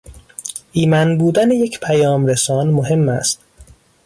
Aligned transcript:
ایمن 0.71 1.17
بودن 1.17 1.51
یک 1.51 1.79
پیامرسان 1.79 2.71
مهم 2.71 3.09
است 3.09 3.39